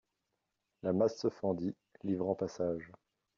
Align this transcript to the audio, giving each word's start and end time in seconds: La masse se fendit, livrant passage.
La 0.81 0.93
masse 0.93 1.17
se 1.19 1.29
fendit, 1.29 1.75
livrant 2.03 2.33
passage. 2.33 2.91